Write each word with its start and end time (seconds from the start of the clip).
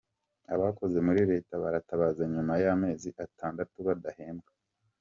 Abakoze 0.53 0.97
muri 1.05 1.21
leta 1.31 1.53
baratabaza 1.63 2.21
nyuma 2.33 2.53
y’amezi 2.63 3.07
atandatu 3.25 3.77
badahembwa 3.87 4.51